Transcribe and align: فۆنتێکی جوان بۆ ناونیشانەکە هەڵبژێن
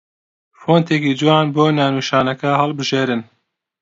فۆنتێکی 0.61 1.11
جوان 1.19 1.45
بۆ 1.55 1.65
ناونیشانەکە 1.77 2.49
هەڵبژێن 2.59 3.21